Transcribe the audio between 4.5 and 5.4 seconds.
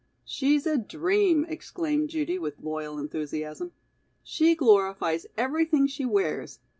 glorifies